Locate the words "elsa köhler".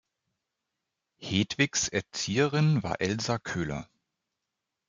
3.01-3.87